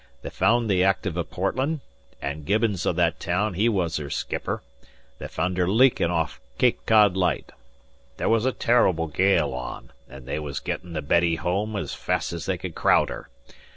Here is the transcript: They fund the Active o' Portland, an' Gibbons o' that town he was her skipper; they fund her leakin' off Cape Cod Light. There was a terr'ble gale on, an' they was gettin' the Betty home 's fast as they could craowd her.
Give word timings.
They 0.23 0.31
fund 0.31 0.67
the 0.67 0.83
Active 0.83 1.15
o' 1.15 1.23
Portland, 1.23 1.79
an' 2.23 2.41
Gibbons 2.41 2.87
o' 2.87 2.91
that 2.93 3.19
town 3.19 3.53
he 3.53 3.69
was 3.69 3.97
her 3.97 4.09
skipper; 4.09 4.63
they 5.19 5.27
fund 5.27 5.59
her 5.59 5.67
leakin' 5.67 6.09
off 6.09 6.41
Cape 6.57 6.83
Cod 6.87 7.15
Light. 7.15 7.51
There 8.17 8.27
was 8.27 8.47
a 8.47 8.51
terr'ble 8.51 9.13
gale 9.13 9.53
on, 9.53 9.91
an' 10.09 10.25
they 10.25 10.39
was 10.39 10.59
gettin' 10.59 10.93
the 10.93 11.03
Betty 11.03 11.35
home 11.35 11.77
's 11.77 11.93
fast 11.93 12.33
as 12.33 12.47
they 12.47 12.57
could 12.57 12.73
craowd 12.73 13.09
her. 13.09 13.29